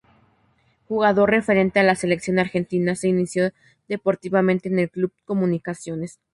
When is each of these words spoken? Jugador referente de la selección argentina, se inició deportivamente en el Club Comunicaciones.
Jugador 0.87 1.29
referente 1.29 1.77
de 1.77 1.85
la 1.85 1.93
selección 1.93 2.39
argentina, 2.39 2.95
se 2.95 3.07
inició 3.07 3.51
deportivamente 3.87 4.67
en 4.67 4.79
el 4.79 4.89
Club 4.89 5.13
Comunicaciones. 5.25 6.19